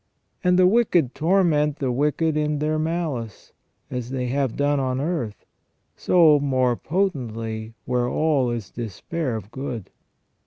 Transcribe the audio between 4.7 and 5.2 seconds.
on